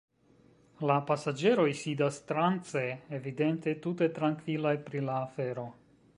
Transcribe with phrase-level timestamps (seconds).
[0.91, 2.83] La pasaĝeroj sidas trance,
[3.19, 5.69] evidente tute trankvilaj pri la afero.